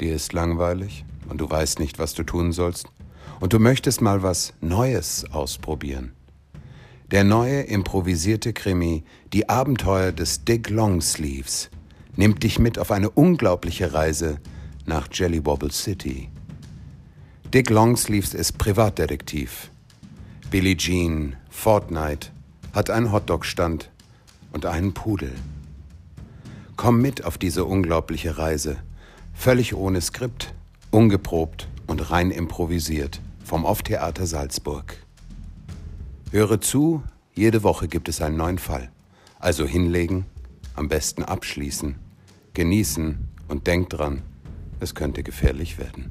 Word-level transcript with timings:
Dir 0.00 0.14
ist 0.14 0.32
langweilig 0.32 1.04
und 1.28 1.40
du 1.40 1.50
weißt 1.50 1.78
nicht, 1.78 1.98
was 1.98 2.14
du 2.14 2.22
tun 2.22 2.52
sollst. 2.52 2.86
Und 3.38 3.52
du 3.52 3.58
möchtest 3.58 4.00
mal 4.00 4.22
was 4.22 4.54
Neues 4.60 5.24
ausprobieren. 5.30 6.12
Der 7.10 7.24
neue 7.24 7.62
improvisierte 7.62 8.52
Krimi 8.52 9.04
Die 9.32 9.48
Abenteuer 9.48 10.12
des 10.12 10.44
Dick 10.44 10.70
Longsleeves 10.70 11.70
nimmt 12.16 12.42
dich 12.42 12.58
mit 12.58 12.78
auf 12.78 12.90
eine 12.90 13.10
unglaubliche 13.10 13.92
Reise 13.92 14.38
nach 14.86 15.08
Jellywobble 15.12 15.72
City. 15.72 16.30
Dick 17.52 17.68
Longsleeves 17.68 18.32
ist 18.32 18.58
Privatdetektiv. 18.58 19.70
Billie 20.50 20.76
Jean, 20.76 21.36
Fortnite, 21.48 22.28
hat 22.72 22.90
einen 22.90 23.12
Hotdog-Stand 23.12 23.90
und 24.52 24.66
einen 24.66 24.94
Pudel. 24.94 25.34
Komm 26.76 27.00
mit 27.02 27.24
auf 27.24 27.38
diese 27.38 27.64
unglaubliche 27.64 28.38
Reise, 28.38 28.78
völlig 29.40 29.74
ohne 29.74 30.02
Skript, 30.02 30.52
ungeprobt 30.90 31.66
und 31.86 32.10
rein 32.10 32.30
improvisiert 32.30 33.22
vom 33.42 33.64
Off-Theater 33.64 34.26
Salzburg. 34.26 34.98
Höre 36.30 36.60
zu, 36.60 37.02
jede 37.32 37.62
Woche 37.62 37.88
gibt 37.88 38.10
es 38.10 38.20
einen 38.20 38.36
neuen 38.36 38.58
Fall. 38.58 38.90
Also 39.38 39.64
hinlegen, 39.64 40.26
am 40.74 40.88
besten 40.88 41.24
abschließen, 41.24 41.94
genießen 42.52 43.28
und 43.48 43.66
denk 43.66 43.88
dran, 43.88 44.20
es 44.78 44.94
könnte 44.94 45.22
gefährlich 45.22 45.78
werden. 45.78 46.10